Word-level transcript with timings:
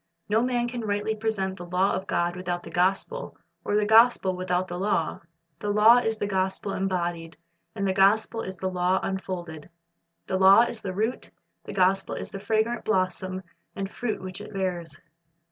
No 0.27 0.41
man 0.41 0.67
can 0.67 0.81
rightly 0.83 1.13
present 1.15 1.57
the 1.57 1.65
law 1.67 1.91
of 1.93 2.07
God 2.07 2.35
without 2.35 2.63
the 2.63 2.71
gospel, 2.71 3.37
or 3.63 3.75
the 3.75 3.85
gospel 3.85 4.35
without 4.35 4.67
the 4.67 4.79
law. 4.79 5.19
The 5.59 5.69
law 5.69 5.97
is 5.97 6.17
the 6.17 6.25
gospel 6.25 6.73
embodied, 6.73 7.37
and 7.75 7.87
the 7.87 7.93
gospel 7.93 8.41
is 8.41 8.55
the 8.55 8.71
law 8.71 8.99
unfolded. 9.03 9.69
The 10.25 10.39
law 10.39 10.61
is 10.61 10.81
the 10.81 10.95
root, 10.95 11.29
the 11.65 11.73
gospel 11.73 12.15
is 12.15 12.31
the 12.31 12.39
fragrant 12.39 12.83
blossom 12.83 13.43
and 13.75 13.91
fruit 13.91 14.19
which 14.23 14.41
it 14.41 14.51
bears. 14.51 14.97